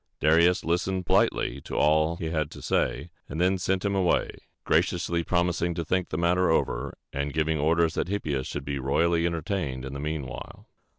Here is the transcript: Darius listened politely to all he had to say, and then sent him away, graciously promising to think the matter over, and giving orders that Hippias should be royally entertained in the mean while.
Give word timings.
Darius 0.19 0.65
listened 0.65 1.05
politely 1.05 1.61
to 1.61 1.75
all 1.75 2.15
he 2.15 2.31
had 2.31 2.49
to 2.49 2.61
say, 2.63 3.11
and 3.29 3.39
then 3.39 3.59
sent 3.59 3.85
him 3.85 3.93
away, 3.93 4.31
graciously 4.63 5.23
promising 5.23 5.75
to 5.75 5.85
think 5.85 6.09
the 6.09 6.17
matter 6.17 6.49
over, 6.49 6.97
and 7.13 7.33
giving 7.35 7.59
orders 7.59 7.93
that 7.93 8.07
Hippias 8.07 8.47
should 8.47 8.65
be 8.65 8.79
royally 8.79 9.27
entertained 9.27 9.85
in 9.85 9.93
the 9.93 9.99
mean 9.99 10.25
while. 10.25 10.65